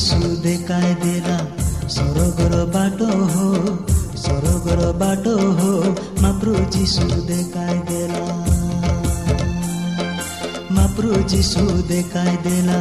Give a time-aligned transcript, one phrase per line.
[0.00, 0.28] यसु
[1.00, 1.36] देला?
[1.94, 3.48] सरगर बाटो हो
[4.22, 5.72] सरगर बाटो हो
[6.22, 8.22] माप्रु जिसु देखाइदिएला
[10.76, 11.64] माप्रु जिसु
[12.46, 12.78] देला?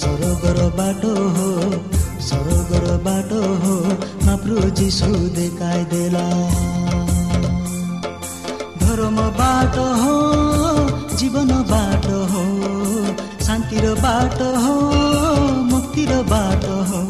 [0.00, 1.48] सरगर बाटो हो
[2.28, 3.76] सरगर बाटो हो
[4.26, 5.12] माप्रु जिसु
[5.94, 6.26] देला?
[8.84, 10.16] धर्म बाटो हो
[11.16, 12.44] जीवन बाटो हो
[13.46, 14.99] शान्तिर बाटो हो
[16.00, 17.00] मुक्तिर बाटो हो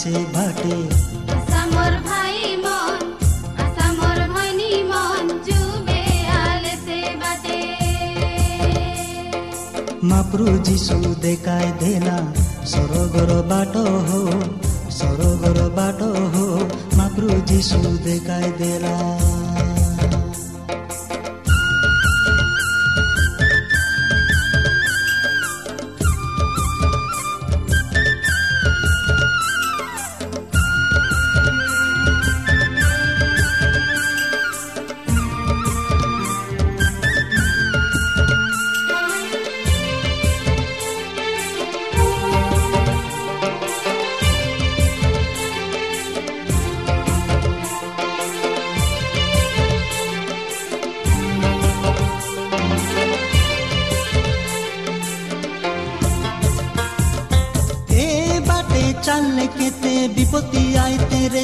[0.00, 0.76] সে ভাটে
[1.36, 3.00] আসামর ভাই মন
[3.64, 6.00] আসামর ভাইনি মন জুবে
[6.42, 7.60] আলে সে বাটে।
[10.02, 12.18] মাপ্রু যিশু দেখায় দেলা
[12.72, 13.74] ସରୋବର ବାଟ
[14.06, 14.20] ହୋ
[14.98, 16.00] ସରୋବର ବାଟ
[16.34, 16.44] ହୋ
[16.98, 19.23] ମାତୃ ଯିଶୁ ଦେଖାଇ ଦେଲା।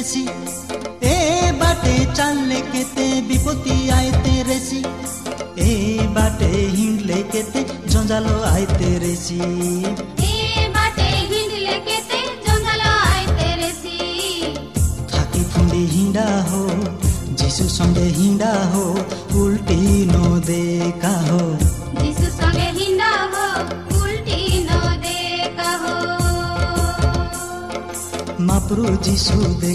[0.00, 0.24] রেসি
[1.08, 1.18] এ
[1.60, 4.80] বাটে চাললে কেতে বিপত্তি আইতে রেসি
[5.64, 5.72] এ
[6.14, 7.60] বাটে হিঁড়লে কেতে
[7.92, 8.88] জঞ্জালো আইতে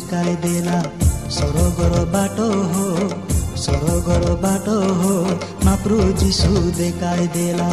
[0.07, 0.77] ଶିଖାଇ ଦେଲା
[1.37, 2.85] ସରୋଗର ବାଟ ହୋ
[3.59, 5.15] ସରୋଗର ବାଟ ହୋ
[5.67, 7.71] ମାପ୍ରୁ ଯିଶୁ ଦେଖାଇ ଦେଲା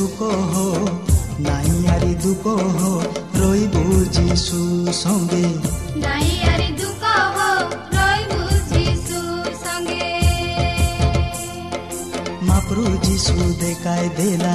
[0.00, 0.66] ସୁଖ ହୋ
[1.46, 2.44] ନାଇଁ ଆରି ଦୁଃଖ
[2.76, 2.90] ହୋ
[3.40, 3.82] ରହିବୁ
[4.16, 4.60] ଯିଶୁ
[4.98, 5.48] ସଙ୍ଗେ।
[12.48, 14.54] ମାପୁରୁ ଯିଶୁ ଦେଖାଇ ଦେଲା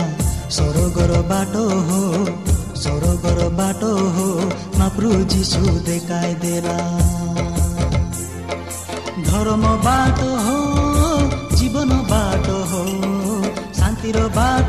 [0.57, 1.53] ସରଗର ବାଟ
[1.89, 2.01] ହୋ
[2.83, 3.81] ସରଗର ବାଟ
[4.15, 4.27] ହୋ
[4.79, 6.79] ମାପୁରୁ ଯିଶୁ ଦେଖାଇ ଦେଲା।
[9.29, 10.59] ଧର୍ମ ବାଟ ହୋ
[11.57, 12.83] ଜୀବନ ବାଟ ହୋ
[13.79, 14.64] ଶାନ୍ତିର ବାଟ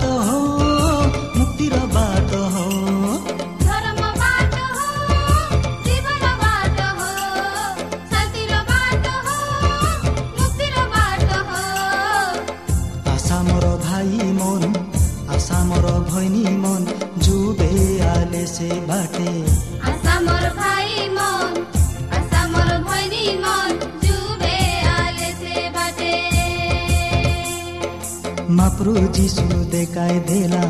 [28.86, 30.60] ପ୍ରଭୁ ଯୀଶୁ ଦେଖାଇ ଦେଲା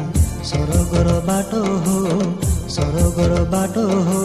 [0.48, 1.52] ସ୍ୱର୍ଗର ବାଟ
[1.84, 1.96] ହୋ
[2.74, 3.76] ସ୍ୱର୍ଗର ବାଟ
[4.06, 4.20] ହୋ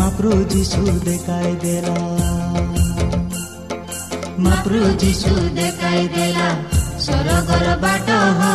[0.00, 1.96] ମାପ୍ରୁ ଯୀଶୁ ଦେଖାଇ ଦେଲା।
[4.46, 6.48] ମାପ୍ରୁ ଯୀଶୁ ଦେଖାଇ ଦେଲା
[7.04, 8.08] ସ୍ୱର୍ଗର ବାଟ
[8.38, 8.54] ହୋ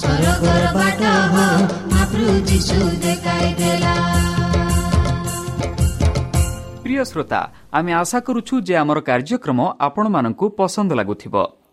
[0.00, 1.46] ସ୍ୱର୍ଗର ବାଟ ହୋ
[1.94, 3.94] ମାପ୍ରୁ ଯୀଶୁ ଦେଖାଇ ଦେଲା।
[6.84, 7.40] ପ୍ରିୟ ଶ୍ରୋତା
[7.78, 11.36] ଆମେ ଆଶା କରୁଛୁ ଯେ ଆମର କାର୍ଯ୍ୟକ୍ରମ ଆପଣମାନଙ୍କୁ ପସନ୍ଦ ଲାଗୁଥିବ।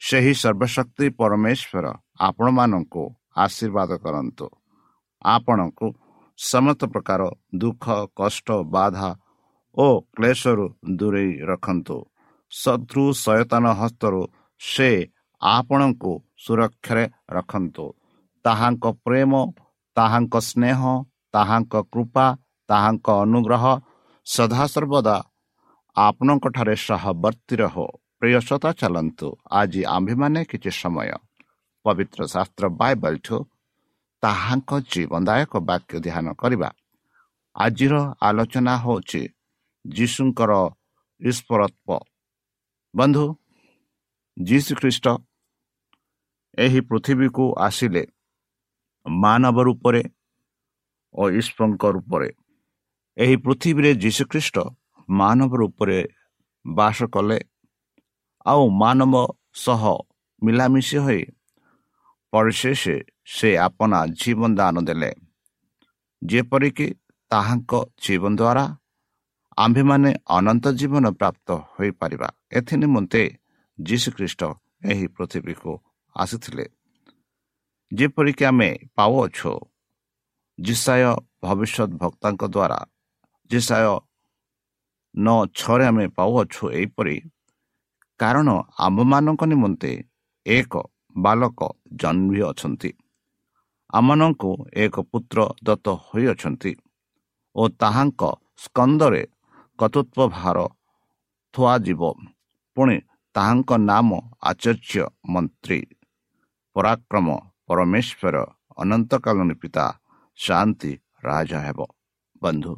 [0.00, 1.86] ସେହି ସର୍ବଶକ୍ତି ପରମେଶ୍ୱର
[2.20, 3.02] ଆପଣମାନଙ୍କୁ
[3.36, 4.46] ଆଶୀର୍ବାଦ କରନ୍ତୁ।
[5.24, 5.86] ଆପଣଙ୍କୁ
[6.38, 7.20] ସମସ୍ତ ପ୍ରକାର
[7.62, 7.84] ଦୁଃଖ
[8.16, 9.10] କଷ୍ଟ ବାଧା
[9.76, 9.86] ଓ
[10.16, 10.66] କ୍ଲେଶରୁ
[10.98, 11.96] ଦୂରେଇ ରଖନ୍ତୁ।
[12.52, 14.20] ଶତ୍ରୁ ସୟତନ ହସ୍ତରୁ
[14.60, 14.90] ସେ
[15.42, 16.12] ଆପଣଙ୍କୁ
[16.44, 17.86] ସୁରକ୍ଷାରେ ରଖନ୍ତୁ।
[18.44, 19.32] ତାହାଙ୍କ ପ୍ରେମ
[19.96, 20.80] ତାହାଙ୍କ ସ୍ନେହ
[21.34, 22.26] ତାହାଙ୍କ କୃପା
[22.68, 23.64] ତାହାଙ୍କ ଅନୁଗ୍ରହ
[24.26, 25.16] ସଦାସର୍ବଦା
[25.96, 27.76] ଆପଣଙ୍କଠାରେ ସହବର୍ତ୍ତୀ ରହ।
[28.22, 29.28] ପ୍ରିୟସତା ଚାଲନ୍ତୁ
[29.60, 31.10] ଆଜି ଆମ୍ଭେମାନେ କିଛି ସମୟ
[31.84, 33.36] ପବିତ୍ର ଶାସ୍ତ୍ର ବାଇବଲଠୁ
[34.22, 36.68] ତାହାଙ୍କ ଜୀବନଦାୟକ ବାକ୍ୟ ଧ୍ୟାନ କରିବା
[37.56, 37.94] ଆଜିର
[38.28, 39.22] ଆଲୋଚନା ହେଉଛି
[39.84, 40.52] ଯୀଶୁଙ୍କର
[41.20, 41.88] ଈଶ୍ୱରତ୍ଵ
[42.94, 43.24] ବନ୍ଧୁ
[44.36, 45.06] ଯୀଶୁ ଖ୍ରୀଷ୍ଟ
[46.58, 48.02] ଏହି ପୃଥିବୀକୁ ଆସିଲେ
[49.06, 50.02] ମାନବ ରୂପରେ
[51.14, 52.28] ଓ ଈଶ୍ୱରଙ୍କ ରୂପରେ।
[53.16, 54.56] ଏହି ପୃଥିବୀରେ ଯୀଶୁଖ୍ରୀଷ୍ଟ
[55.08, 55.98] ମାନବ ରୂପରେ
[56.64, 57.38] ବାସ କଲେ।
[58.46, 59.14] ଆଉ ମାନବ
[59.56, 59.82] ସହ
[60.42, 61.22] ମିଳାମିଶି ହୋଇ
[62.32, 62.82] ପରିଶେଷ
[63.26, 65.10] ସେ ଆପଣା ଜୀବନ ଦାନ ଦେଲେ
[66.22, 66.86] ଯେପରିକି
[67.30, 67.72] ତାହାଙ୍କ
[68.04, 68.64] ଜୀବନ ଦ୍ୱାରା
[69.58, 73.22] ଆମ୍ଭେମାନେ ଅନନ୍ତ ଜୀବନ ପ୍ରାପ୍ତ ହୋଇପାରିବା ଏଥି ନିମନ୍ତେ
[73.78, 74.42] ଯୀଶୁଖ୍ରୀଷ୍ଟ
[74.84, 75.72] ଏହି ପୃଥିବୀକୁ
[76.16, 76.64] ଆସିଥିଲେ
[77.92, 79.52] ଯେପରିକି ଆମେ ପାଉଅଛୁ
[80.58, 81.04] ଜିସାୟ
[81.44, 82.78] ଭବିଷ୍ୟତ ଭକ୍ତାଙ୍କ ଦ୍ୱାରା
[83.50, 83.86] ଜିସାୟ
[85.14, 87.16] ନଅ ଛଅରେ ଆମେ ପାଉଅଛୁ ଏହିପରି
[88.20, 88.48] କାରଣ
[88.78, 89.92] ଆମ୍ଭମାନଙ୍କ ନିମନ୍ତେ
[90.46, 90.72] ଏକ
[91.16, 91.60] ବାଲକ
[92.00, 92.90] ଜନ୍ମି ଅଛନ୍ତି।
[93.90, 94.50] ଆମମାନଙ୍କୁ
[94.84, 96.72] ଏକ ପୁତ୍ର ଦତ୍ତ ହୋଇଅଛନ୍ତି
[97.56, 98.22] ଓ ତାହାଙ୍କ
[98.64, 99.22] ସ୍କନ୍ଦରେ
[99.78, 100.58] କତୃତ୍ୱ ଭାର
[101.54, 102.02] ଥୁଆଯିବ।
[102.76, 102.96] ପୁଣି
[103.34, 104.08] ତାହାଙ୍କ ନାମ
[104.42, 105.80] ଆଚାର୍ଯ୍ୟ ମନ୍ତ୍ରୀ
[106.76, 107.28] ପରାକ୍ରମ
[107.66, 108.36] ପରମେଶ୍ୱର
[108.76, 109.84] ଅନନ୍ତକାଳୀନ ପିତା
[110.38, 110.92] ଶାନ୍ତି
[111.24, 111.78] ରାଜା ହେବ।
[112.42, 112.72] ବନ୍ଧୁ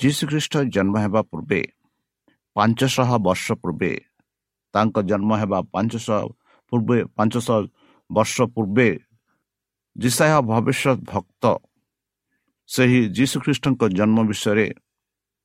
[0.00, 1.60] ଯୀଶୁଖ୍ରୀଷ୍ଟ ଜନ୍ମ ହେବା ପୂର୍ବେ
[2.56, 3.92] ପାଞ୍ଚଶହ ବର୍ଷ ପୂର୍ବେ
[4.76, 6.22] ତାଙ୍କ ଜନ୍ମ ହେବା ପାଞ୍ଚଶହ
[6.72, 7.60] ପୂର୍ବେ ପାଞ୍ଚଶହ
[8.10, 8.88] ବର୍ଷ ପୂର୍ବେ
[9.96, 11.44] ଜିସାହ ଭବିଷ୍ୟତ ଭକ୍ତ
[12.70, 14.66] ସେହି ଯୀଶୁଖ୍ରୀଷ୍ଟଙ୍କ ଜନ୍ମ ବିଷୟରେ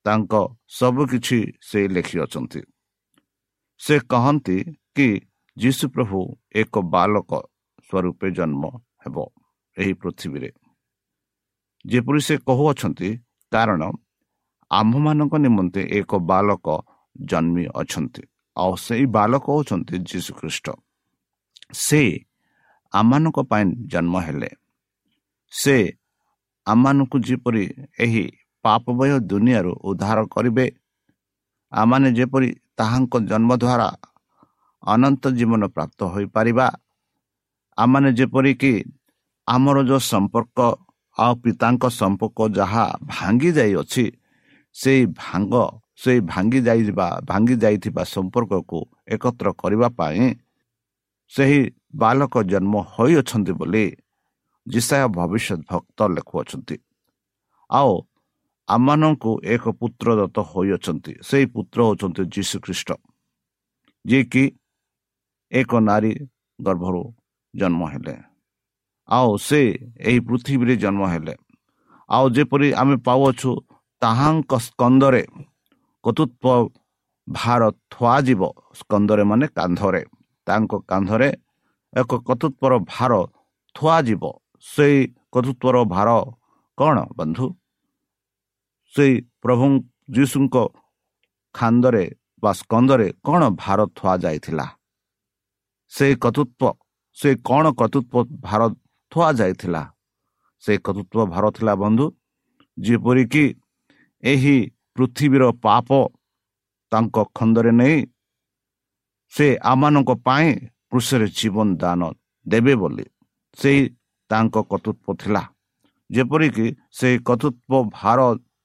[0.06, 0.34] ତାଙ୍କ
[0.68, 2.62] ସବୁକିଛି ସେ ଲେଖିଅଛନ୍ତି।
[3.82, 4.58] ସେ କହନ୍ତି
[4.96, 5.08] କି
[5.58, 6.20] ଯୀଶୁ ପ୍ରଭୁ
[6.56, 7.32] ଏକ ବାଲକ
[7.88, 8.64] ସ୍ୱରୂପେ ଜନ୍ମ
[9.04, 9.18] ହେବ
[9.78, 10.50] ଏହି ପୃଥିବୀରେ।
[11.86, 13.10] ଯେପରି ସେ କହୁଅଛନ୍ତି
[13.52, 13.82] କାରଣ
[14.72, 16.68] ଆମ୍ଭମାନଙ୍କ ନିମନ୍ତେ ଏକ ବାଲକ
[17.16, 18.24] ଜନ୍ମି ଅଛନ୍ତି।
[18.58, 20.68] ଆଉ ସେଇ ବାଲକ ହେଉଛନ୍ତି ଯୀଶୁଖ୍ରୀଷ୍ଟ।
[21.74, 22.02] ସେ
[22.94, 24.50] ଆମମାନଙ୍କ ପାଇଁ ଜନ୍ମ ହେଲେ।
[25.54, 25.76] ସେ
[26.68, 27.64] ଆମମାନଙ୍କୁ ଯେପରି
[28.00, 28.26] ଏହି
[28.66, 30.66] ପାପମୟ ଦୁନିଆରୁ ଉଦ୍ଧାର କରିବେ
[31.72, 33.90] ଆମମାନେ ଯେପରି ତାହାଙ୍କ ଜନ୍ମ ଦ୍ୱାରା
[34.84, 36.68] ଅନନ୍ତ ଜୀବନ ପ୍ରାପ୍ତ ହୋଇପାରିବା
[37.78, 38.74] ଆମମାନେ ଯେପରିକି
[39.48, 40.58] ଆମର ଯେଉଁ ସମ୍ପର୍କ
[41.18, 44.06] ଆଉ ପିତାଙ୍କ ସମ୍ପର୍କ ଯାହା ଭାଙ୍ଗି ଯାଇଅଛି
[44.76, 45.56] ସେଇ ଭାଙ୍ଗ
[46.02, 48.80] ସେଇ ଭାଙ୍ଗି ଯାଇଥିବା ଭାଙ୍ଗି ଯାଇଥିବା ସମ୍ପର୍କକୁ
[49.16, 50.22] ଏକତ୍ର କରିବା ପାଇଁ
[51.34, 51.62] ସେହି
[51.96, 53.86] ବାଲକ ଜନ୍ମ ହୋଇଅଛନ୍ତି ବୋଲି
[54.68, 56.76] ଜିସାୟ ଭବିଷ୍ୟତ ଭକ୍ତ ଲେଖୁଅଛନ୍ତି।
[57.70, 57.94] ଆଉ
[58.68, 62.90] ଆମମାନଙ୍କୁ ଏକ ପୁତ୍ର ଦତ୍ତ ହୋଇଅଛନ୍ତି। ସେଇ ପୁତ୍ର ହେଉଛନ୍ତି ଯୀଶୁଖ୍ରୀଷ୍ଟ
[64.06, 64.44] ଯିଏକି
[65.52, 66.14] ଏକ ନାରୀ
[66.60, 67.02] ଗର୍ଭରୁ
[67.54, 68.16] ଜନ୍ମ ହେଲେ।
[69.10, 69.62] ଆଉ ସେ
[70.08, 71.36] ଏହି ପୃଥିବୀରେ ଜନ୍ମ ହେଲେ।
[72.10, 73.52] ଆଉ ଯେପରି ଆମେ ପାଉଅଛୁ
[74.02, 75.24] ତାହାଙ୍କ ସ୍କନ୍ଦରେ
[76.04, 76.70] କତୃତ୍ୱ
[77.28, 77.62] ଭାର
[77.94, 78.42] ଥୁଆଯିବ
[78.80, 80.02] ସ୍କନ୍ଦରେ ମାନେ କାନ୍ଧରେ।
[80.48, 81.30] ତାଙ୍କ କାନ୍ଧରେ
[81.94, 83.12] ଏକ କତୃତ୍ୱର ଭାର
[83.76, 84.24] ଥୁଆଯିବ।
[84.66, 84.98] ସେଇ
[85.34, 86.10] କତୃତ୍ୱର ଭାର
[86.78, 87.48] କ'ଣ ବନ୍ଧୁ?
[88.94, 89.66] ସେଇ ପ୍ରଭୁ
[90.16, 90.56] ଯୀଶୁଙ୍କ
[91.56, 92.06] ଖାନ୍ଦରେ
[92.44, 94.66] ବା ସ୍କନ୍ଦରେ କ'ଣ ଭାର ଥୁଆଯାଇଥିଲା?
[95.92, 96.78] ସେ କତୃତ୍ୱ
[97.18, 98.62] ସେ କ'ଣ କତୃତ୍ୱ ଭାର
[99.12, 99.84] ଥୁଆଯାଇଥିଲା?
[100.64, 102.06] ସେ କତୃତ୍ୱ ଭାର ଥିଲା ବନ୍ଧୁ
[102.78, 103.46] ଯେପରିକି
[104.24, 104.58] ଏହି
[104.96, 105.90] ପୃଥିବୀର ପାପ
[106.92, 107.98] ତାଙ୍କ ଖଣ୍ଡରେ ନେଇ
[109.34, 110.48] ସେ ଆମମାନଙ୍କ ପାଇଁ
[110.92, 112.02] କୃଷରେ ଜୀବନ ଦାନ
[112.46, 113.06] ଦେବେ ବୋଲି
[113.58, 113.80] ସେଇ
[114.30, 115.44] ତାଙ୍କ କତୃତ୍ୱ ଥିଲା।
[116.10, 118.20] ଯେପରିକି ସେ କତୃତ୍ୱ ଭାର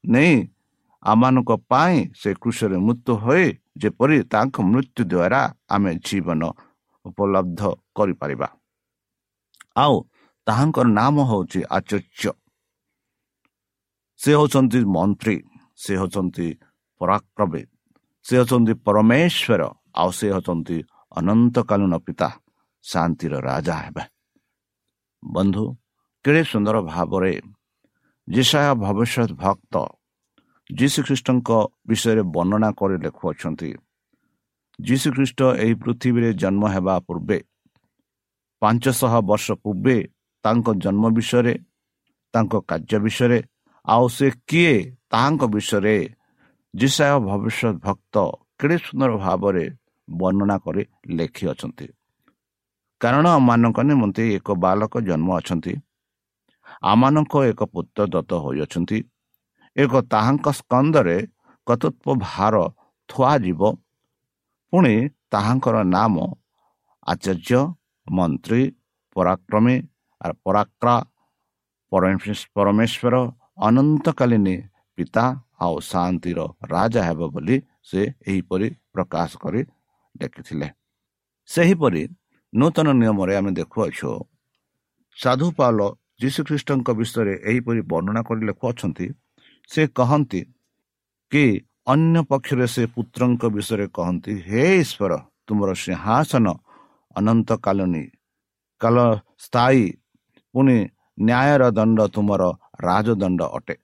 [0.04, 0.34] ନେଇ
[1.02, 3.44] ଆମମାନଙ୍କ ପାଇଁ ସେ କୃଷରେ ମୃତ୍ୟୁ ହୋଇ
[3.78, 5.40] ଯେପରି ତାଙ୍କ ମୃତ୍ୟୁ ଦ୍ୱାରା
[5.70, 6.42] ଆମେ ଜୀବନ
[7.04, 7.60] ଉପଲବ୍ଧ
[7.94, 8.48] କରିପାରିବା।
[9.76, 9.94] ଆଉ
[10.46, 12.32] ତାହାଙ୍କର ନାମ ହେଉଛି ଆଚର୍ଯ୍ୟ।
[14.20, 15.36] ସେ ହେଉଛନ୍ତି ମନ୍ତ୍ରୀ।
[15.78, 16.46] ସେ ହେଉଛନ୍ତି
[17.00, 17.62] ପରାକ୍ରମୀ
[18.24, 19.62] ସେ ହେଉଛନ୍ତି ପରମେଶ୍ୱର
[19.94, 20.76] ଆଉ ସେ ହେଉଛନ୍ତି
[21.16, 22.28] ଅନନ୍ତକାଳୀନ ପିତା
[22.84, 24.04] ଶାନ୍ତିର ରାଜା ହେବେ
[25.22, 25.64] ବନ୍ଧୁ
[26.24, 27.32] କେଡ଼େ ସୁନ୍ଦର ଭାବରେ
[28.28, 29.74] ଜିସାୟ ଭବିଷ୍ୟତ ଭକ୍ତ
[30.70, 31.50] ଯୀଶୁଖ୍ରୀଷ୍ଟଙ୍କ
[31.86, 33.70] ବିଷୟରେ ବର୍ଣ୍ଣନା କରି ଲେଖୁଅଛନ୍ତି।
[34.78, 37.38] ଯୀଶୁଖ୍ରୀଷ୍ଟ ଏହି ପୃଥିବୀରେ ଜନ୍ମ ହେବା ପୂର୍ବେ
[38.62, 39.96] ପାଞ୍ଚଶହ ବର୍ଷ ପୂର୍ବେ
[40.44, 41.54] ତାଙ୍କ ଜନ୍ମ ବିଷୟରେ
[42.34, 43.38] ତାଙ୍କ କାର୍ଯ୍ୟ ବିଷୟରେ
[43.86, 44.74] ଆଉ ସେ କିଏ
[45.10, 45.96] ତାହାଙ୍କ ବିଷୟରେ
[46.74, 48.14] ଜିସାୟ ଭବିଷ୍ୟତ ଭକ୍ତ
[48.58, 49.64] କେଡ଼େ ସୁନ୍ଦର ଭାବରେ
[50.08, 50.82] ବର୍ଣ୍ଣନା କରି
[51.16, 51.86] ଲେଖିଅଛନ୍ତି
[53.00, 55.74] କାରଣ ଆମମାନଙ୍କ ନିମନ୍ତେ ଏକ ବାଲକ ଜନ୍ମ ଅଛନ୍ତି।
[56.82, 58.98] ଆମମାନଙ୍କ ଏକ ପୁତ୍ର ଦତ୍ତ ହୋଇଅଛନ୍ତି
[59.76, 61.16] ଏକ ତାହାଙ୍କ ସ୍କନ୍ଦରେ
[61.66, 62.54] କତୃତ୍ୱ ଭାର
[63.08, 63.60] ଥୁଆଯିବ
[64.72, 64.94] ପୁଣି
[65.32, 66.14] ତାହାଙ୍କର ନାମ
[67.06, 67.60] ଆଚାର୍ଯ୍ୟ
[68.06, 68.62] ମନ୍ତ୍ରୀ
[69.16, 69.76] ପରାକ୍ରମୀ
[70.44, 70.96] ପରାକ୍ରା
[71.92, 73.14] ପରମେଶ୍ୱର
[73.58, 74.48] ଅନନ୍ତକାଳୀନ
[74.98, 75.24] ପିତା
[75.58, 79.60] ଆଉ ଶାନ୍ତିର ରାଜା ହେବ ବୋଲି ସେ ଏହିପରି ପ୍ରକାଶ କରି
[80.14, 80.68] ଲେଖିଥିଲେ
[81.48, 82.02] ସେହିପରି
[82.52, 84.10] ନୂତନ ନିୟମରେ ଆମେ ଦେଖୁଅଛୁ
[85.16, 85.78] ସାଧୁ ପାଲ
[86.20, 89.06] ଯୀଶୁଖ୍ରୀଷ୍ଟଙ୍କ ବିଷୟରେ ଏହିପରି ବର୍ଣ୍ଣନା କରି ଲେଖୁଅଛନ୍ତି
[89.70, 90.40] ସେ କହନ୍ତି
[91.32, 91.44] କି
[91.86, 95.12] ଅନ୍ୟ ପକ୍ଷରେ ସେ ପୁତ୍ରଙ୍କ ବିଷୟରେ କହନ୍ତି ହେ ଈଶ୍ୱର
[95.46, 96.46] ତୁମର ସିଂହାସନ
[97.16, 98.04] ଅନନ୍ତ କାଲନୀ
[98.80, 98.96] କାଲ
[99.38, 99.84] ସ୍ଥାୟୀ
[100.54, 100.76] ପୁଣି
[101.18, 102.42] ନ୍ୟାୟର ଦଣ୍ଡ ତୁମର
[102.86, 103.76] ରାଜଦଣ୍ଡ ଅଟେ।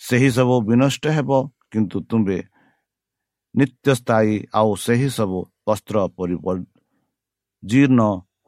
[0.00, 1.30] ସେହି ସବୁ ବିନଷ୍ଟ ହେବ
[1.70, 2.38] କିନ୍ତୁ ତୁମ୍ଭେ
[3.54, 6.36] ନିତ୍ୟ ସ୍ଥାୟୀ ଆଉ ସେହି ସବୁ ବସ୍ତ୍ର ପରି
[7.62, 8.00] ଜୀର୍ଣ୍ଣ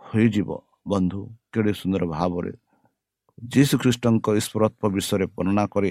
[0.09, 0.51] ହୋଇଯିବ।
[0.91, 1.21] ବନ୍ଧୁ
[1.53, 2.53] କେଡ଼େ ସୁନ୍ଦର ଭାବରେ
[3.53, 5.91] ଯୀଶୁଖ୍ରୀଷ୍ଟଙ୍କ ଈଶ୍ୱରତ୍ଵ ବିଷୟରେ ବର୍ଣ୍ଣନା କରି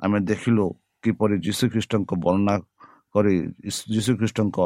[0.00, 0.64] ଆମେ ଦେଖିଲୁ
[1.04, 2.54] କିପରି ଯୀଶୁଖ୍ରୀଷ୍ଟଙ୍କ ବର୍ଣ୍ଣନା
[3.14, 3.34] କରି
[3.94, 4.58] ଯୀଶୁଖ୍ରୀଷ୍ଟଙ୍କ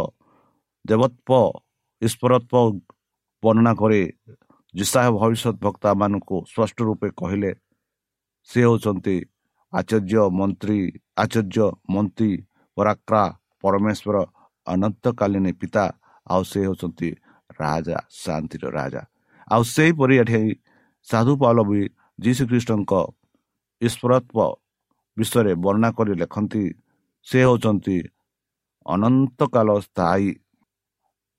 [0.85, 1.31] ଦେବତ୍ଵ
[2.03, 2.55] ଈଶ୍ୱରତ୍ଵ
[3.43, 4.01] ବର୍ଣ୍ଣନା କରି
[4.75, 7.51] ଯିଶା ଭବିଷ୍ୟତ ବକ୍ତାମାନଙ୍କୁ ସ୍ପଷ୍ଟ ରୂପେ କହିଲେ
[8.49, 9.17] ସେ ହେଉଛନ୍ତି
[9.73, 10.79] ଆଚାର୍ଯ୍ୟ ମନ୍ତ୍ରୀ
[11.23, 12.31] ଆଚାର୍ଯ୍ୟ ମନ୍ତ୍ରୀ
[12.77, 13.23] ପରାକ୍ରା
[13.63, 14.17] ପରମେଶ୍ୱର
[14.67, 15.85] ଅନନ୍ତକାଳୀନ ପିତା
[16.27, 17.09] ଆଉ ସେ ହେଉଛନ୍ତି
[17.61, 19.03] ରାଜା ଶାନ୍ତିର ରାଜା।
[19.49, 20.43] ଆଉ ସେହିପରି ଏଠି
[21.09, 21.81] ସାଧୁ ପାଲ ବି
[22.19, 22.93] ଯୀଶୁଖ୍ରୀଷ୍ଟଙ୍କ
[23.81, 24.39] ଈଶ୍ୱରତ୍ଵ
[25.17, 26.65] ବିଷୟରେ ବର୍ଣ୍ଣନା କରି ଲେଖନ୍ତି
[27.27, 27.97] ସେ ହେଉଛନ୍ତି
[28.87, 30.31] ଅନନ୍ତକାଳ ସ୍ଥାୟୀ।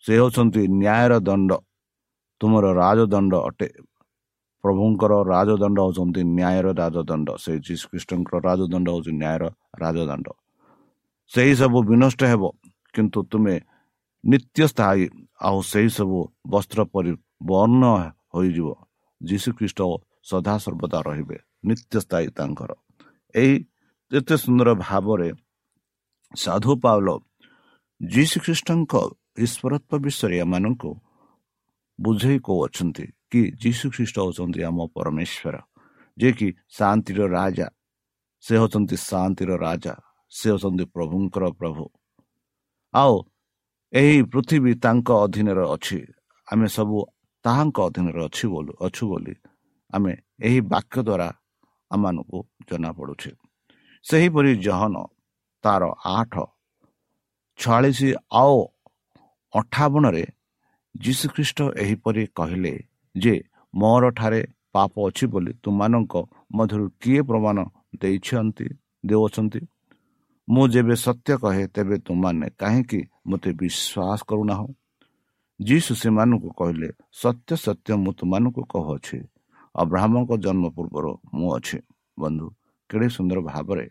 [0.03, 1.51] ସେ ହେଉଛନ୍ତି ନ୍ୟାୟର ଦଣ୍ଡ
[2.41, 3.69] ତୁମର ରାଜଦଣ୍ଡ ଅଟେ।
[4.63, 9.43] ପ୍ରଭୁଙ୍କର ରାଜଦଣ୍ଡ ହେଉଛନ୍ତି ନ୍ୟାୟର ରାଜଦଣ୍ଡ ସେ ଯୀଶୁଖ୍ରୀଷ୍ଟଙ୍କର ରାଜଦଣ୍ଡ ହେଉଛି ନ୍ୟାୟର
[9.83, 10.27] ରାଜଦଣ୍ଡ।
[11.31, 12.43] ସେହି ସବୁ ବିନଷ୍ଟ ହେବ
[12.93, 13.55] କିନ୍ତୁ ତୁମେ
[14.23, 15.03] ନିତ୍ୟ ସ୍ଥାୟୀ
[15.47, 16.17] ଆଉ ସେହି ସବୁ
[16.53, 17.11] ବସ୍ତ୍ର ପରି
[17.49, 17.83] ବର୍ଣ୍ଣ
[18.33, 18.67] ହୋଇଯିବ।
[19.21, 19.79] ଯୀଶୁଖ୍ରୀଷ୍ଟ
[20.29, 21.37] ସଦାସର୍ବଦା ରହିବେ
[21.67, 22.71] ନିତ୍ୟ ସ୍ଥାୟୀ ତାଙ୍କର।
[23.35, 23.53] ଏହି
[24.11, 25.29] ଏତେ ସୁନ୍ଦର ଭାବରେ
[26.33, 27.09] ସାଧୁ ପାଉଲ
[28.01, 28.93] ଯୀଶୁଖ୍ରୀଷ୍ଟଙ୍କ
[29.45, 30.91] ଈଶ୍ୱରତ୍ଵ ବିଷୟରେ ଏମାନଙ୍କୁ
[31.99, 35.55] ବୁଝେଇ କହୁଅଛନ୍ତି କି ଯୀଶୁ ଖ୍ରୀଷ୍ଟ ହେଉଛନ୍ତି ଆମ ପରମେଶ୍ୱର
[36.17, 37.67] ଯିଏକି ଶାନ୍ତିର ରାଜା
[38.43, 39.93] ସେ ହେଉଛନ୍ତି ଶାନ୍ତିର ରାଜା
[40.31, 41.83] ସେ ହେଉଛନ୍ତି ପ୍ରଭୁଙ୍କର ପ୍ରଭୁ
[42.93, 43.15] ଆଉ
[43.93, 45.99] ଏହି ପୃଥିବୀ ତାଙ୍କ ଅଧୀନରେ ଅଛି
[46.47, 46.97] ଆମେ ସବୁ
[47.45, 49.33] ତାହାଙ୍କ ଅଧୀନରେ ଅଛି ବୋଲି ଅଛୁ ବୋଲି
[49.93, 51.27] ଆମେ ଏହି ବାକ୍ୟ ଦ୍ୱାରା
[51.91, 53.31] ଆମମାନଙ୍କୁ ଜଣାପଡ଼ୁଛେ
[54.05, 54.95] ସେହିପରି ଜହନ
[55.63, 56.33] ତାର ଆଠ
[57.59, 57.99] ଛୟାଳିଶ
[58.33, 58.57] ଆଉ
[59.53, 60.23] ଅଠାବନରେ
[60.95, 62.73] ଯୀଶୁଖ୍ରୀଷ୍ଟ ଏହିପରି କହିଲେ
[63.15, 63.35] ଯେ
[63.73, 64.41] ମୋର ଠାରେ
[64.73, 66.13] ପାପ ଅଛି ବୋଲି ତୁମମାନଙ୍କ
[66.55, 67.57] ମଧ୍ୟରୁ କିଏ ପ୍ରମାଣ
[68.01, 68.67] ଦେଇଛନ୍ତି
[69.05, 69.61] ଦେଉଅଛନ୍ତି
[70.47, 72.99] ମୁଁ ଯେବେ ସତ୍ୟ କହେ ତେବେ ତୁମମାନେ କାହିଁକି
[73.29, 74.69] ମୋତେ ବିଶ୍ୱାସ କରୁନାହୁଁ?
[75.59, 79.17] ଯୀଶୁ ସେମାନଙ୍କୁ କହିଲେ ସତ୍ୟ ସତ୍ୟ ମୁଁ ତୁମମାନଙ୍କୁ କହୁଅଛି।
[79.75, 81.77] ଅବ୍ରାହ୍ମଙ୍କ ଜନ୍ମ ପୂର୍ବରୁ ମୁଁ ଅଛି।
[82.17, 82.47] ବନ୍ଧୁ
[82.89, 83.85] କେଡ଼େ ସୁନ୍ଦର ଭାବରେ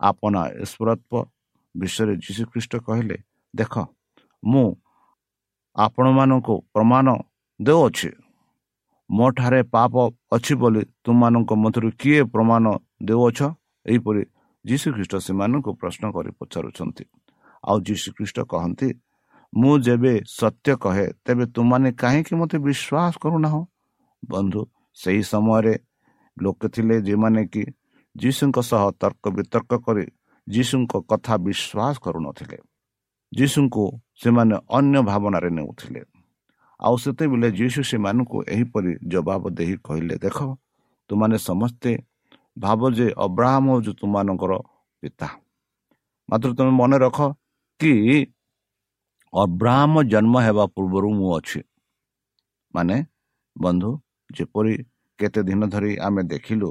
[0.00, 0.34] ଆପଣ
[0.64, 1.12] ଈଶ୍ୱରତ୍ଵ
[1.74, 3.16] ବିଷୟରେ ଯୀଶୁଖ୍ରୀଷ୍ଟ କହିଲେ
[3.54, 3.74] ଦେଖ
[4.42, 4.66] ମୁଁ
[5.76, 7.06] ଆପଣମାନଙ୍କୁ ପ୍ରମାଣ
[7.60, 8.10] ଦେଉଅଛି।
[9.10, 9.94] ମୋ ଠାରେ ପାପ
[10.32, 12.64] ଅଛି ବୋଲି ତୁମମାନଙ୍କ ମଧ୍ୟରୁ କିଏ ପ୍ରମାଣ
[13.02, 13.40] ଦେଉଅଛ?
[13.86, 14.22] ଏହିପରି
[14.64, 17.04] ଯୀଶୁଖ୍ରୀଷ୍ଟ ସେମାନଙ୍କୁ ପ୍ରଶ୍ନ କରି ପଚାରୁଛନ୍ତି।
[17.64, 18.88] ଆଉ ଯୀଶୁଖ୍ରୀଷ୍ଟ କହନ୍ତି
[19.54, 23.60] ମୁଁ ଯେବେ ସତ୍ୟ କହେ ତେବେ ତୁମମାନେ କାହିଁକି ମୋତେ ବିଶ୍ୱାସ କରୁନାହଁ?
[24.28, 24.62] ବନ୍ଧୁ
[24.94, 25.74] ସେହି ସମୟରେ
[26.42, 27.62] ଲୋକେ ଥିଲେ ଯେଉଁମାନେ କି
[28.16, 30.04] ଯୀଶୁଙ୍କ ସହ ତର୍କ ବିତର୍କ କରି
[30.48, 32.58] ଯୀଶୁଙ୍କ କଥା ବିଶ୍ୱାସ କରୁନଥିଲେ।
[33.34, 33.84] ଯୀଶୁଙ୍କୁ
[34.22, 36.02] ସେମାନେ ଅନ୍ୟ ଭାବନାରେ ନେଉଥିଲେ।
[36.80, 40.38] ଆଉ ସେତେବେଳେ ଯୀଶୁ ସେମାନଙ୍କୁ ଏହିପରି ଜବାବ ଦେଇ କହିଲେ ଦେଖ
[41.10, 41.90] ତୁମାନେ ସମସ୍ତେ
[42.56, 44.52] ଭାବ ଯେ ଅବ୍ରାହମ ହେଉଛି ତୁମମାନଙ୍କର
[45.02, 45.28] ପିତା।
[46.28, 47.18] ମାତ୍ର ତୁମେ ମନେ ରଖ
[47.80, 47.92] କି
[49.32, 51.60] ଅବ୍ରାହମ ଜନ୍ମ ହେବା ପୂର୍ବରୁ ମୁଁ ଅଛି।
[52.74, 52.96] ମାନେ
[53.56, 53.90] ବନ୍ଧୁ
[54.30, 54.74] ଯେପରି
[55.18, 56.68] କେତେ ଦିନ ଧରି ଆମେ ଦେଖିଲୁ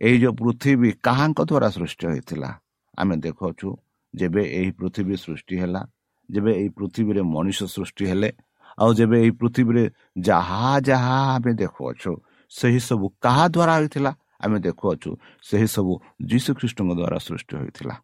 [0.00, 2.50] ଏଇ ଯେଉଁ ପୃଥିବୀ କାହାଙ୍କ ଦ୍ୱାରା ସୃଷ୍ଟି ହୋଇଥିଲା
[2.98, 3.68] ଆମେ ଦେଖୁଅଛୁ
[4.14, 5.82] ଯେବେ ଏହି ପୃଥିବୀ ସୃଷ୍ଟି ହେଲା
[6.28, 8.30] ଯେବେ ଏହି ପୃଥିବୀରେ ମଣିଷ ସୃଷ୍ଟି ହେଲେ
[8.78, 9.84] ଆଉ ଯେବେ ଏହି ପୃଥିବୀରେ
[10.20, 12.12] ଯାହା ଯାହା ଆମେ ଦେଖୁଅଛୁ
[12.52, 14.12] ସେହି ସବୁ କାହା ଦ୍ୱାରା ହୋଇଥିଲା?
[14.44, 15.10] ଆମେ ଦେଖୁଅଛୁ
[15.42, 15.92] ସେହି ସବୁ
[16.30, 17.94] ଯୀଶୁଖ୍ରୀଷ୍ଟଙ୍କ ଦ୍ୱାରା ସୃଷ୍ଟି ହୋଇଥିଲା।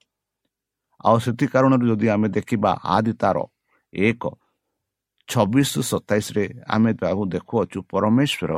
[1.05, 3.37] ଆଉ ସେଥି କାରଣରୁ ଯଦି ଆମେ ଦେଖିବା ଆଦି ତାର
[3.93, 4.23] ଏକ
[5.29, 8.53] ଛବିଶ ସତେଇଶରେ ଆମେ ତାକୁ ଦେଖୁଅଛୁ ପରମେଶ୍ୱର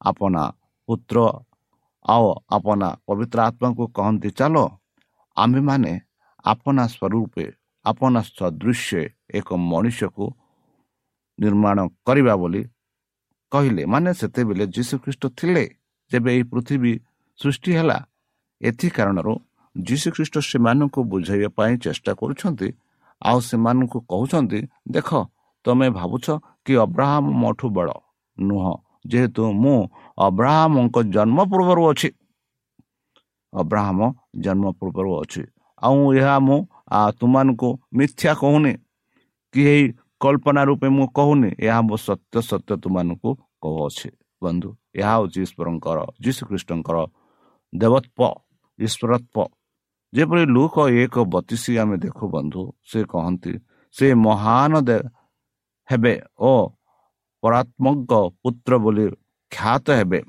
[0.00, 0.42] ଆପଣା
[0.88, 1.16] ପୁତ୍ର
[2.04, 4.56] ଆଉ ଆପଣା ପବିତ୍ର ଆତ୍ମାକୁ କହନ୍ତି ଚାଲ
[5.36, 5.92] ଆମ୍ଭେମାନେ
[6.44, 7.46] ଆପଣା ସ୍ୱରୂପେ
[7.84, 9.02] ଆପଣା ସଦୃଶ୍ୟ
[9.38, 10.26] ଏକ ମଣିଷକୁ
[11.38, 12.62] ନିର୍ମାଣ କରିବା ବୋଲି
[13.52, 15.64] କହିଲେ। ମାନେ ସେତେବେଳେ ଯୀଶୁଖ୍ରୀଷ୍ଟ ଥିଲେ।
[16.10, 16.92] ଯେବେ ଏହି ପୃଥିବୀ
[17.38, 17.98] ସୃଷ୍ଟି ହେଲା
[18.60, 19.32] ଏଥି କାରଣରୁ
[19.76, 22.68] ଯୀଶୁଖ୍ରୀଷ୍ଟ ସେମାନଙ୍କୁ ବୁଝାଇବା ପାଇଁ ଚେଷ୍ଟା କରୁଛନ୍ତି।
[23.22, 24.60] ଆଉ ସେମାନଙ୍କୁ କହୁଛନ୍ତି
[24.94, 25.08] ଦେଖ
[25.64, 26.26] ତମେ ଭାବୁଛ
[26.64, 27.92] କି ଅବ୍ରାହମ ମୋଠୁ ବଡ଼?
[28.38, 28.74] ନୁହଁ
[29.10, 29.76] ଯେହେତୁ ମୁଁ
[30.18, 32.10] ଅବ୍ରାହମଙ୍କ ଜନ୍ମ ପୂର୍ବରୁ ଅଛି।
[33.52, 33.98] ଅବ୍ରାହମ
[34.44, 35.42] ଜନ୍ମ ପୂର୍ବରୁ ଅଛି।
[35.82, 36.58] ଆଉ ଏହା ମୁଁ
[37.18, 38.72] ତୁମମାନଙ୍କୁ ମିଥ୍ୟା କହୁନି।
[39.54, 39.84] କି ଏହି
[40.20, 43.30] କଳ୍ପନା ରୂପେ ମୁଁ କହୁନି ଏହା ମୋ ସତ୍ୟ ସତ୍ୟ ତୁମମାନଙ୍କୁ
[43.62, 44.08] କହୁଅଛି।
[44.42, 44.68] ବନ୍ଧୁ
[45.00, 46.96] ଏହା ହେଉଛି ଈଶ୍ୱରଙ୍କର ଯୀଶୁଖ୍ରୀଷ୍ଟଙ୍କର
[47.72, 48.20] ଦେବତ୍ଵ
[48.78, 49.36] ଈଶ୍ୱରତ୍ଵ।
[50.12, 53.52] ଯେପରି ଲୁକ ଏକ ବତିଶି ଆମେ ଦେଖୁ ବନ୍ଧୁ ସେ କହନ୍ତି
[53.94, 54.72] ସେ ମହାନ
[55.88, 56.52] ହେବେ ଓ
[57.42, 59.06] ପରାତ୍ମକ ପୁତ୍ର ବୋଲି
[59.52, 60.20] ଖ୍ୟାତ ହେବେ।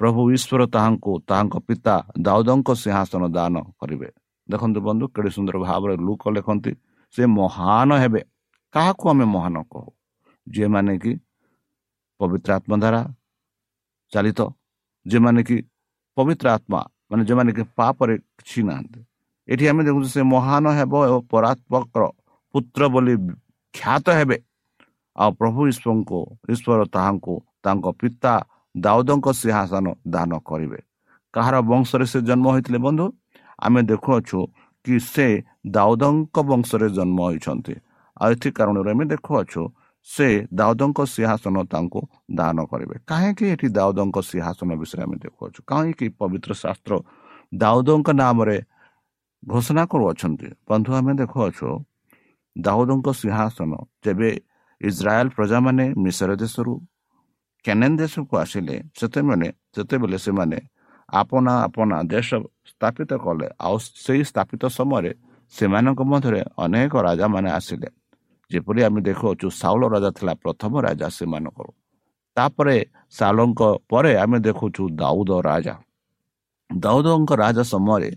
[0.00, 1.94] ପ୍ରଭୁ ଈଶ୍ୱର ତାହାଙ୍କୁ ତାହାଙ୍କ ପିତା
[2.26, 4.08] ଦାଉଦଙ୍କ ସିଂହାସନ ଦାନ କରିବେ।
[4.48, 6.72] ଦେଖନ୍ତୁ ବନ୍ଧୁ କେଡ଼େ ସୁନ୍ଦର ଭାବରେ ଲୁକ ଲେଖନ୍ତି
[7.14, 8.20] ସେ ମହାନ ହେବେ।
[8.74, 9.90] କାହାକୁ ଆମେ ମହାନ କହୁ?
[10.46, 11.12] ଯିଏମାନେ କି
[12.20, 13.00] ପବିତ୍ର ଆତ୍ମା ଦ୍ୱାରା
[14.12, 14.40] ଚାଲିତ
[15.06, 15.56] ଯେଉଁମାନେ କି
[16.16, 19.00] ପବିତ୍ର ଆତ୍ମା ମାନେ ଯେଉଁମାନେ କି ପାପରେ କିଛି ନାହାନ୍ତି।
[19.48, 22.02] ଏଠି ଆମେ ଦେଖୁଛୁ ସେ ମହାନ ହେବ ଓ ପରାତ୍ମକର
[22.54, 23.14] ପୁତ୍ର ବୋଲି
[23.74, 24.38] ଖ୍ୟାତ ହେବେ।
[25.16, 26.20] ଆଉ ପ୍ରଭୁ ଈଶ୍ୱରଙ୍କୁ
[26.52, 27.34] ଈଶ୍ୱର ତାହାଙ୍କୁ
[27.64, 28.34] ତାଙ୍କ ପିତା
[28.74, 30.80] ଦାଉଦଙ୍କ ସିଂହାସନ ଦାନ କରିବେ।
[31.34, 33.06] କାହାର ବଂଶରେ ସେ ଜନ୍ମ ହୋଇଥିଲେ ବନ୍ଧୁ?
[33.58, 34.38] ଆମେ ଦେଖୁଅଛୁ
[34.84, 35.26] କି ସେ
[35.66, 37.74] ଦାଉଦଙ୍କ ବଂଶରେ ଜନ୍ମ ହୋଇଛନ୍ତି।
[38.20, 39.62] ଆଉ ଏଥି କାରଣରୁ ଆମେ ଦେଖୁଅଛୁ
[40.08, 42.00] ସେ ଦାଉଦଙ୍କ ସିଂହାସନ ତାଙ୍କୁ
[42.38, 46.92] ଦାନ କରିବେ। କାହିଁକି ଏଠି ଦାଉଦଙ୍କ ସିଂହାସନ ବିଷୟରେ ଆମେ ଦେଖୁଅଛୁ କାହିଁକି ପବିତ୍ର ଶାସ୍ତ୍ର
[47.52, 48.58] ଦାଉଦଙ୍କ ନାମରେ
[49.42, 50.48] ଘୋଷଣା କରୁଅଛନ୍ତି?
[50.68, 51.68] ବନ୍ଧୁ ଆମେ ଦେଖୁଅଛୁ
[52.56, 53.72] ଦାଉଦଙ୍କ ସିଂହାସନ
[54.04, 54.30] ଯେବେ
[54.80, 56.72] ଇସ୍ରାଏଲ ପ୍ରଜାମାନେ ମିଶର ଦେଶରୁ
[57.64, 60.58] କେନେନ୍ ଦେଶକୁ ଆସିଲେ ସେତେବେଳେ ସେତେବେଳେ ସେମାନେ
[61.20, 62.28] ଆପଣା ଆପଣା ଦେଶ
[62.70, 65.12] ସ୍ଥାପିତ କଲେ। ଆଉ ସେହି ସ୍ଥାପିତ ସମୟରେ
[65.54, 67.88] ସେମାନଙ୍କ ମଧ୍ୟରେ ଅନେକ ରାଜାମାନେ ଆସିଲେ।
[68.54, 71.68] ଯେପରି ଆମେ ଦେଖୁଅଛୁ ସାଉଳ ରାଜା ଥିଲା ପ୍ରଥମ ରାଜା ସେମାନଙ୍କର।
[72.36, 72.76] ତାପରେ
[73.18, 75.74] ସାଲଙ୍କ ପରେ ଆମେ ଦେଖୁଛୁ ଦାଉଦ ରାଜା।
[76.70, 78.10] ଦାଉଦଙ୍କ ରାଜା ସମୟରେ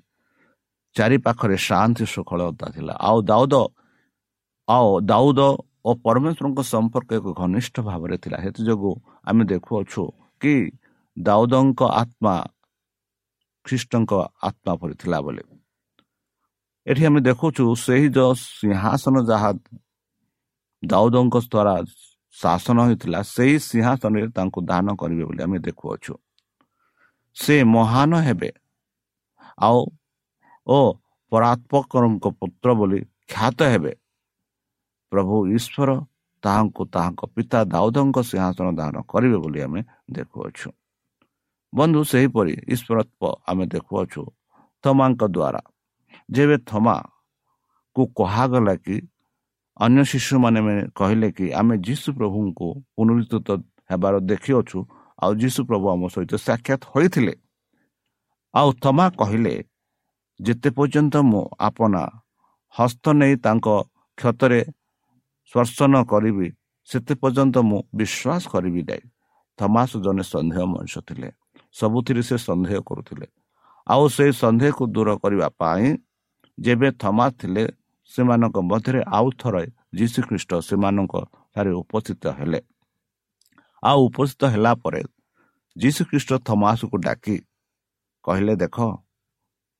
[0.96, 3.54] ଚାରି ପାଖରେ ଶାନ୍ତି ଶୃଙ୍ଖଳତା ଥିଲା। ଆଉ ଦାଉଦ
[4.68, 5.40] ଆଉ ଦାଉଦ
[5.88, 8.94] ଓ ପରମେଶ୍ୱରଙ୍କ ସମ୍ପର୍କ ଏକ ଘନିଷ୍ଠ ଭାବରେ ଥିଲା। ସେଥିଯୋଗୁଁ
[9.30, 10.04] ଆମେ ଦେଖୁଅଛୁ
[10.42, 10.54] କି
[11.18, 12.36] ଦାଉଦଙ୍କ ଆତ୍ମା
[13.66, 14.12] ଖ୍ରୀଷ୍ଟଙ୍କ
[14.50, 15.44] ଆତ୍ମା ପରି ଥିଲା ବୋଲି।
[16.88, 19.50] ଏଠି ଆମେ ଦେଖୁଛୁ ସେହି ଯେଉଁ ସିଂହାସନ ଯାହା
[20.84, 21.76] ଦାଉଦଙ୍କ ଦ୍ୱାରା
[22.36, 26.14] ଶାସନ ହୋଇଥିଲା ସେହି ସିଂହାସନରେ ତାଙ୍କୁ ଦାନ କରିବେ ବୋଲି ଆମେ ଦେଖୁଅଛୁ।
[27.38, 28.52] ସେ ମହାନ ହେବେ।
[29.58, 29.80] ଆଉ
[30.68, 30.80] ଓ
[31.32, 33.94] ପରାତ୍ମକରଙ୍କ ପୁତ୍ର ବୋଲି ଖ୍ୟାତ ହେବେ।
[35.12, 35.90] ପ୍ରଭୁ ଈଶ୍ୱର
[36.44, 40.70] ତାହାଙ୍କୁ ତାହାଙ୍କ ପିତା ଦାଉଦଙ୍କ ସିଂହାସନ ଦାନ କରିବେ ବୋଲି ଆମେ ଦେଖୁଅଛୁ।
[41.74, 44.22] ବନ୍ଧୁ ସେହିପରି ଈଶ୍ୱରତ୍ଵ ଆମେ ଦେଖୁଅଛୁ।
[44.84, 45.62] ଥମାଙ୍କ ଦ୍ୱାରା।
[46.32, 48.96] ଯେବେ ଥମାକୁ କୁହାଗଲା କି
[49.78, 50.60] ଅନ୍ୟ ଶିଶୁମାନେ
[51.00, 53.50] କହିଲେ କି ଆମେ ଯୀଶୁ ପ୍ରଭୁଙ୍କୁ ପୁନରୁଦ୍ଧିତ
[53.92, 54.80] ହେବାର ଦେଖିଅଛୁ।
[55.20, 57.34] ଆଉ ଯୀଶୁ ପ୍ରଭୁ ଆମ ସହିତ ସାକ୍ଷାତ ହୋଇଥିଲେ।
[58.54, 59.54] ଆଉ ଥମା କହିଲେ
[60.40, 62.04] ଯେତେ ପର୍ଯ୍ୟନ୍ତ ମୁଁ ଆପଣା
[62.76, 63.68] ହସ୍ତ ନେଇ ତାଙ୍କ
[64.18, 64.62] କ୍ଷତରେ
[65.50, 66.48] ସ୍ପର୍ଶନ କରିବି
[66.90, 69.06] ସେତେ ପର୍ଯ୍ୟନ୍ତ ମୁଁ ବିଶ୍ୱାସ କରିବି ନାହିଁ
[69.60, 71.30] ଥମାସ ଜଣେ ସନ୍ଦେହ ମଣିଷ ଥିଲେ।
[71.76, 73.28] ସବୁଥିରେ ସେ ସନ୍ଦେହ କରୁଥିଲେ।
[73.88, 75.86] ଆଉ ସେଇ ସନ୍ଦେହକୁ ଦୂର କରିବା ପାଇଁ
[76.58, 77.64] ଯେବେ ଥମାସ ଥିଲେ
[78.12, 79.64] ସେମାନଙ୍କ ମଧ୍ୟରେ ଆଉ ଥରେ
[79.98, 81.14] ଯୀଶୁଖ୍ରୀଷ୍ଟ ସେମାନଙ୍କ
[81.54, 82.60] ଠାରେ ଉପସ୍ଥିତ ହେଲେ।
[83.84, 85.02] ଆଉ ଉପସ୍ଥିତ ହେଲା ପରେ
[85.76, 87.38] ଯୀଶୁଖ୍ରୀଷ୍ଟ ଥମାସକୁ ଡାକି
[88.26, 88.78] କହିଲେ ଦେଖ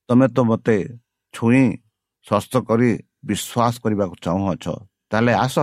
[0.08, 0.76] ତମେ ତ ମୋତେ
[1.34, 1.66] ଛୁଇଁ
[2.26, 2.90] ସ୍ୱସ୍ଥ କରି
[3.28, 4.66] ବିଶ୍ୱାସ କରିବାକୁ ଚାହୁଁଅଛ।
[5.10, 5.56] ତାହେଲେ ଆସ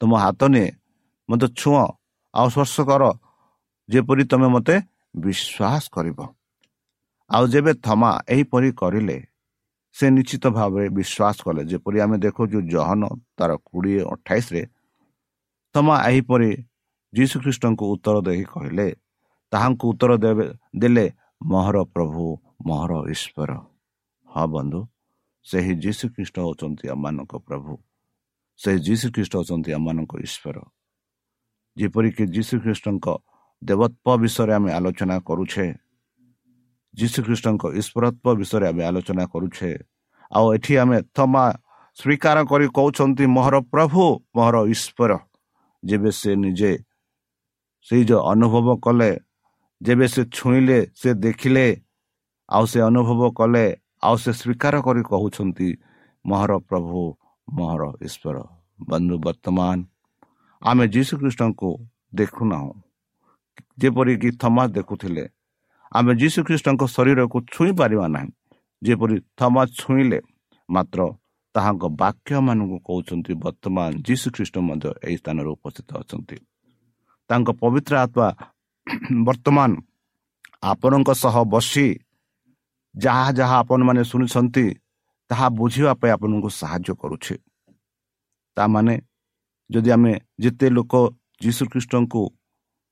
[0.00, 0.68] ତୁମ ହାତ ନିଏ
[1.28, 1.86] ମୋତେ ଛୁଅଁ
[2.34, 3.02] ଆଉ ସ୍ପର୍ଶ କର
[3.88, 4.76] ଯେପରି ତୁମେ ମୋତେ
[5.24, 6.18] ବିଶ୍ୱାସ କରିବ।
[7.30, 9.16] ଆଉ ଯେବେ ଥମା ଏହିପରି କରିଲେ
[9.96, 13.02] ସେ ନିଶ୍ଚିତ ଭାବରେ ବିଶ୍ୱାସ କଲେ ଯେପରି ଆମେ ଦେଖୁଛୁ ଜହନ
[13.36, 14.62] ତାର କୋଡ଼ିଏ ଅଠାଇଶରେ
[15.74, 16.50] ଥମା ଏହିପରି
[17.12, 18.86] ଯୀଶୁଖ୍ରୀଷ୍ଟଙ୍କୁ ଉତ୍ତର ଦେଇ କହିଲେ
[19.52, 20.46] ତାହାଙ୍କୁ ଉତ୍ତର ଦେବେ
[20.80, 21.06] ଦେଲେ
[21.50, 22.24] ମହର ପ୍ରଭୁ
[22.68, 23.50] ମହର ଈଶ୍ୱର।
[24.28, 24.80] ହଁ ବନ୍ଧୁ
[25.46, 27.72] ସେହି ଯୀଶୁଖ୍ରୀଷ୍ଟ ହେଉଛନ୍ତି ଆମମାନଙ୍କ ପ୍ରଭୁ।
[28.60, 30.56] ସେହି ଯୀଶୁଖ୍ରୀଷ୍ଟ ହେଉଛନ୍ତି ଆମମାନଙ୍କ ଈଶ୍ୱର।
[31.76, 33.06] ଯେପରିକି ଯୀଶୁଖ୍ରୀଷ୍ଟଙ୍କ
[33.62, 35.66] ଦେବତ୍ୱ ବିଷୟରେ ଆମେ ଆଲୋଚନା କରୁଛେ
[36.94, 39.70] ଯୀଶୁଖ୍ରୀଷ୍ଟଙ୍କ ଈଶ୍ୱରତ୍ୱ ବିଷୟରେ ଆମେ ଆଲୋଚନା କରୁଛେ।
[40.32, 41.44] ଆଉ ଏଠି ଆମେ ଥମା
[41.98, 44.02] ସ୍ୱୀକାର କରି କହୁଛନ୍ତି ମୋହର ପ୍ରଭୁ
[44.36, 45.12] ମୋହର ଈଶ୍ୱର।
[45.82, 46.72] ଯେବେ ସେ ନିଜେ
[47.86, 49.10] ସେଇ ଯେଉଁ ଅନୁଭବ କଲେ
[49.80, 51.66] ଯେବେ ସେ ଛୁଇଁଲେ ସେ ଦେଖିଲେ
[52.48, 53.64] ଆଉ ସେ ଅନୁଭବ କଲେ
[54.06, 55.68] ଆଉ ସେ ସ୍ୱୀକାର କରି କହୁଛନ୍ତି
[56.24, 57.00] ମୋହର ପ୍ରଭୁ
[57.48, 58.36] ମୋହର ଈଶ୍ୱର।
[58.88, 59.76] ବନ୍ଧୁ ବର୍ତ୍ତମାନ
[60.62, 61.70] ଆମେ ଯୀଶୁଖ୍ରୀଷ୍ଟଙ୍କୁ
[62.18, 62.72] ଦେଖୁନାହୁଁ।
[63.80, 65.24] ଯେପରିକି ଥମା ଦେଖୁଥିଲେ
[65.92, 68.30] ଆମେ ଯୀଶୁଖ୍ରୀଷ୍ଟଙ୍କ ଶରୀରକୁ ଛୁଇଁ ପାରିବା ନାହିଁ।
[68.82, 70.18] ଯେପରି ଥମା ଛୁଇଁଲେ
[70.68, 71.00] ମାତ୍ର
[71.54, 76.36] ତାହାଙ୍କ ବାକ୍ୟମାନଙ୍କୁ କହୁଛନ୍ତି ବର୍ତ୍ତମାନ ଯୀଶୁଖ୍ରୀଷ୍ଟ ମଧ୍ୟ ଏହି ସ୍ଥାନରେ ଉପସ୍ଥିତ ଅଛନ୍ତି।
[77.30, 78.28] ତାଙ୍କ ପବିତ୍ର ଆତ୍ମା
[79.26, 79.70] ବର୍ତ୍ତମାନ
[80.62, 81.86] ଆପଣଙ୍କ ସହ ବସି
[82.94, 84.64] ଯାହା ଯାହା ଆପଣମାନେ ଶୁଣିଛନ୍ତି
[85.30, 87.34] ତାହା ବୁଝିବା ପାଇଁ ଆପଣଙ୍କୁ ସାହାଯ୍ୟ କରୁଛେ।
[88.56, 88.94] ତାମାନେ
[89.70, 90.92] ଯଦି ଆମେ ଯେତେ ଲୋକ
[91.42, 92.22] ଯୀଶୁଖ୍ରୀଷ୍ଟଙ୍କୁ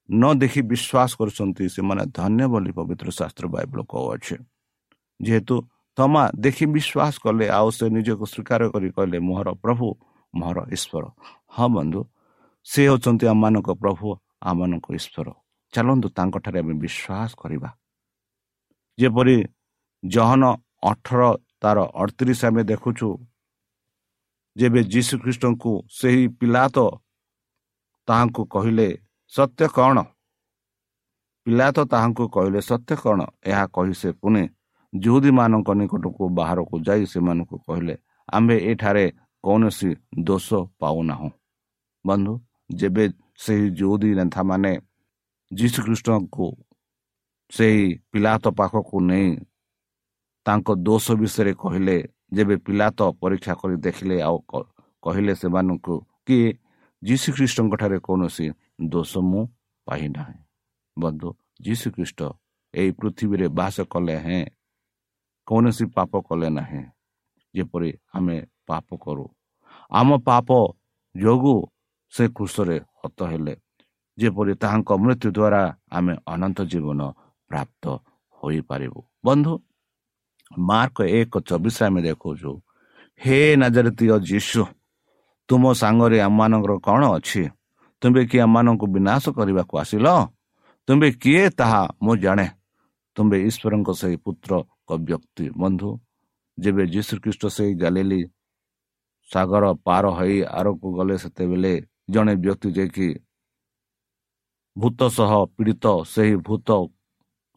[0.09, 4.37] ନ ଦେଖି ବିଶ୍ୱାସ କରୁଛନ୍ତି ସେମାନେ ଧନ୍ୟ ବୋଲି ପବିତ୍ର ଶାସ୍ତ୍ର ବାଇବଲ କହୁଅଛେ।
[5.21, 5.55] ଯେହେତୁ
[5.99, 9.87] ତମା ଦେଖି ବିଶ୍ୱାସ କଲେ ଆଉ ସେ ନିଜକୁ ସ୍ୱୀକାର କରି କହିଲେ ମୋହର ପ୍ରଭୁ
[10.35, 11.05] ମୋହର ଈଶ୍ୱର।
[11.57, 12.01] ହଁ ବନ୍ଧୁ
[12.67, 14.07] ସେ ହେଉଛନ୍ତି ଆମମାନଙ୍କ ପ୍ରଭୁ
[14.51, 15.29] ଆମମାନଙ୍କ ଈଶ୍ୱର।
[15.73, 17.69] ଚାଲନ୍ତୁ ତାଙ୍କଠାରେ ଆମେ ବିଶ୍ୱାସ କରିବା।
[18.99, 19.37] ଯେପରି
[20.03, 20.43] ଜହନ
[20.91, 21.21] ଅଠର
[21.63, 23.09] ତାର ଅଠତିରିଶ ଆମେ ଦେଖୁଛୁ
[24.57, 26.79] ଯେବେ ଯୀଶୁଖ୍ରୀଷ୍ଟଙ୍କୁ ସେହି ପିଲା ତ
[28.09, 28.89] ତାହାଙ୍କୁ କହିଲେ
[29.33, 29.97] ସତ୍ୟ କ'ଣ?
[31.47, 33.21] ପିଲା ତ ତାହାଙ୍କୁ କହିଲେ ସତ୍ୟ କ'ଣ?
[33.51, 34.43] ଏହା କହି ସେ ପୁଣି
[34.93, 37.95] ଯୁହୁଦୀମାନଙ୍କ ନିକଟକୁ ବାହାରକୁ ଯାଇ ସେମାନଙ୍କୁ କହିଲେ
[38.29, 39.05] ଆମ୍ଭେ ଏଠାରେ
[39.45, 39.91] କୌଣସି
[40.27, 40.49] ଦୋଷ
[40.81, 41.31] ପାଉନାହୁଁ।
[42.05, 42.33] ବନ୍ଧୁ
[42.81, 43.05] ଯେବେ
[43.45, 44.73] ସେହି ଯୁହୁଦୀ ନେତାମାନେ
[45.51, 46.47] ଯୀଶୁଖ୍ରୀଷ୍ଟଙ୍କୁ
[47.53, 49.29] ସେହି ପିଲାତ ପାଖକୁ ନେଇ
[50.47, 51.97] ତାଙ୍କ ଦୋଷ ବିଷୟରେ କହିଲେ
[52.37, 54.37] ଯେବେ ପିଲା ତ ପରୀକ୍ଷା କରି ଦେଖିଲେ ଆଉ
[55.03, 55.95] କହିଲେ ସେମାନଙ୍କୁ
[56.27, 56.39] କି
[57.03, 58.47] ଯୀଶୁଖ୍ରୀଷ୍ଟଙ୍କ ଠାରେ କୌଣସି
[58.79, 59.43] ଦୋଷ ମୁଁ
[59.87, 60.39] ପାଇନାହିଁ
[60.97, 61.29] ବନ୍ଧୁ
[61.65, 62.21] ଯୀଶୁଖ୍ରୀଷ୍ଟ
[62.75, 64.45] ଏହି ପୃଥିବୀରେ ବାସ କଲେ ହେଁ
[65.49, 66.83] କୌଣସି ପାପ କଲେ ନାହିଁ
[67.55, 68.37] ଯେପରି ଆମେ
[68.69, 69.27] ପାପ କରୁ।
[69.93, 70.49] ଆମ ପାପ
[71.15, 71.59] ଯୋଗୁଁ
[72.13, 73.55] ସେ କୃଷରେ ହତ ହେଲେ
[74.19, 75.63] ଯେପରି ତାହାଙ୍କ ମୃତ୍ୟୁ ଦ୍ୱାରା
[75.97, 77.01] ଆମେ ଅନନ୍ତ ଜୀବନ
[77.51, 77.85] ପ୍ରାପ୍ତ
[78.41, 79.53] ହୋଇପାରିବୁ। ବନ୍ଧୁ
[80.69, 82.53] ମାର୍କ ଏକ ଚବିଶରେ ଆମେ ଦେଖାଉଛୁ
[83.21, 84.63] ହେ ନାଜରତୀୟ ଯୀଶୁ
[85.49, 87.43] ତୁମ ସାଙ୍ଗରେ ଆମମାନଙ୍କର କ'ଣ ଅଛି?
[88.03, 90.07] ତୁମେ କିଏ ଆମମାନଙ୍କୁ ବିନାଶ କରିବାକୁ ଆସିଲ?
[90.89, 92.47] ତୁମେ କିଏ ତାହା ମୁଁ ଜାଣେ?
[93.17, 94.53] ତୁମେ ଈଶ୍ୱରଙ୍କ ସେହି ପୁତ୍ର
[94.99, 95.91] ବ୍ୟକ୍ତି ବନ୍ଧୁ
[96.59, 98.21] ଯେବେ ଯୀଶୁଖ୍ରୀଷ୍ଟ ସେହି ଗାଲିଲି
[99.31, 101.73] ସାଗର ପାର ହୋଇ ଆରକୁ ଗଲେ ସେତେବେଳେ
[102.11, 103.09] ଜଣେ ବ୍ୟକ୍ତି ଯିଏକି
[104.77, 106.69] ଭୂତ ସହ ପୀଡ଼ିତ ସେହି ଭୂତ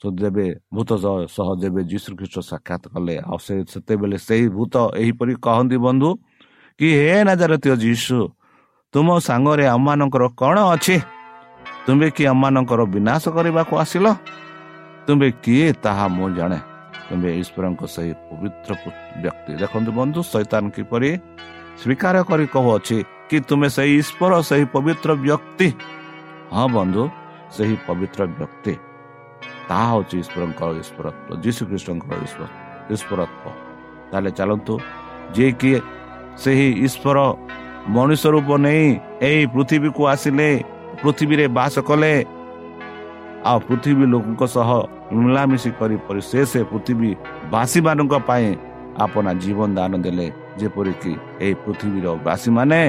[0.02, 0.90] ଯେବେ ଭୂତ
[1.30, 6.10] ସହ ଯେବେ ଯୀଶୁଖ୍ରୀଷ୍ଟ ସାକ୍ଷାତ କଲେ ଆଉ ସେ ସେତେବେଳେ ସେହି ଭୂତ ଏହିପରି କହନ୍ତି ବନ୍ଧୁ
[6.80, 7.34] କି ହେ ନା
[7.78, 8.18] ଯୀଶୁ
[8.94, 10.96] ତୁମ ସାଙ୍ଗରେ ଆମମାନଙ୍କର କ'ଣ ଅଛି?
[11.86, 14.08] ତୁମେ କି ଆମମାନଙ୍କର ବିନାଶ କରିବାକୁ ଆସିଲ?
[15.08, 16.60] ତୁମେ କିଏ ତାହା ମୁଁ ଜାଣେ।
[17.08, 18.72] ତୁମେ ଈଶ୍ୱରଙ୍କ ସେହି ପବିତ୍ର
[19.24, 21.10] ବ୍ୟକ୍ତି। ଦେଖନ୍ତୁ ବନ୍ଧୁ ସୈତାନ କିପରି
[21.82, 22.98] ସ୍ୱୀକାର କରି କହୁଅଛି
[23.30, 25.68] କି ତୁମେ ସେହି ଈଶ୍ୱର ସେହି ପବିତ୍ର ବ୍ୟକ୍ତି?
[26.56, 27.04] ହଁ ବନ୍ଧୁ
[27.56, 28.74] ସେହି ପବିତ୍ର ବ୍ୟକ୍ତି।
[29.68, 32.14] ତାହା ହେଉଛି ଈଶ୍ୱରଙ୍କର ଈଶ୍ୱରତ୍ଵ ଯୀଶୁଖ୍ରୀଷ୍ଟଙ୍କର
[32.94, 33.44] ଈଶ୍ୱରତ୍ଵ
[34.12, 34.74] ତାହେଲେ ଚାଲନ୍ତୁ
[35.36, 35.72] ଯିଏକି
[36.44, 37.18] ସେହି ଈଶ୍ୱର
[37.88, 38.86] ମଣିଷ ରୂପ ନେଇ
[39.28, 40.50] ଏହି ପୃଥିବୀକୁ ଆସିଲେ
[41.02, 42.14] ପୃଥିବୀରେ ବାସ କଲେ।
[43.50, 44.70] ଆଉ ପୃଥିବୀ ଲୋକଙ୍କ ସହ
[45.18, 45.98] ମିଳାମିଶି କରି
[46.30, 47.10] ସେ ସେ ପୃଥିବୀ
[47.54, 48.48] ବାସୀମାନଙ୍କ ପାଇଁ
[49.04, 50.28] ଆପଣା ଜୀବନ ଦାନ ଦେଲେ।
[50.60, 51.14] ଯେପରିକି
[51.44, 52.82] ଏହି ପୃଥିବୀର ବାସୀମାନେ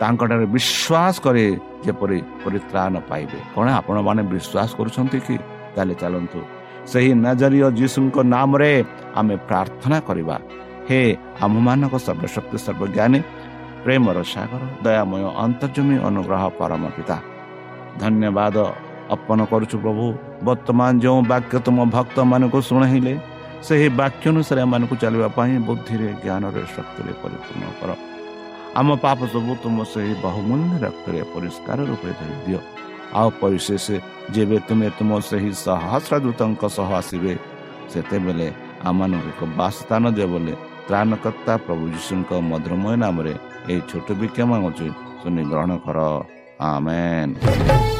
[0.00, 1.46] ତାଙ୍କଠାରେ ବିଶ୍ୱାସ କରି
[1.84, 5.36] ଯେପରି ପରିତ୍ରାଣ ପାଇବେ। କ'ଣ ଆପଣମାନେ ବିଶ୍ୱାସ କରୁଛନ୍ତି କି?
[5.74, 6.40] ତାହେଲେ ଚାଲନ୍ତୁ।
[6.90, 8.72] ସେହି ନଜରୀୟ ଯୀଶୁଙ୍କ ନାମରେ
[9.18, 10.36] ଆମେ ପ୍ରାର୍ଥନା କରିବା।
[10.88, 11.00] ହେ
[11.44, 13.18] ଆମମାନଙ୍କ ସର୍ବଶକ୍ତି ସର୍ବଜ୍ଞାନୀ
[13.84, 17.16] ପ୍ରେମର ସାଗର ଦୟାମୟ ଅନ୍ତର୍ଜମୀ ଅନୁଗ୍ରହ ପରମ ପିତା
[18.00, 18.56] ଧନ୍ୟବାଦ
[19.14, 20.04] ଅର୍ପଣ କରୁଛୁ ପ୍ରଭୁ।
[20.46, 23.14] ବର୍ତ୍ତମାନ ଯେଉଁ ବାକ୍ୟ ତୁମ ଭକ୍ତମାନଙ୍କୁ ଶୁଣାଇଲେ
[23.66, 27.90] ସେହି ବାକ୍ୟ ଅନୁସାରେ ଏମାନଙ୍କୁ ଚାଲିବା ପାଇଁ ବୁଦ୍ଧିରେ ଜ୍ଞାନରେ ଶକ୍ତିରେ ପରିପୂର୍ଣ୍ଣ କର।
[28.78, 32.60] ଆମ ପାପ ସବୁ ତୁମ ସେହି ବହୁମୂଲ୍ୟ ରକ୍ତରେ ପରିଷ୍କାର ରୂପେ ଧରି ଦିଅ
[33.18, 33.86] ଆଉ ପରିଶେଷ
[34.34, 37.32] ଯେବେ ତୁମେ ତୁମ ସେହି ସହସ୍ର ଦୂତଙ୍କ ସହ ଆସିବେ
[37.92, 38.48] ସେତେବେଳେ
[38.88, 40.54] ଆମମାନଙ୍କୁ ଏକ ବାସସ୍ଥାନ ଦିଅ ବୋଲି
[40.86, 43.34] ତ୍ରାଣକର୍ତ୍ତା ପ୍ରଭୁ ଯୀଶୁଙ୍କ ମଧୁରମୟ ନାମରେ
[43.68, 44.86] ଏହି ଛୋଟ ବିଜ୍ଞ ମାଗୁଛି
[45.50, 45.98] ଗ୍ରହଣ କର
[46.64, 47.99] ଆମେନ୍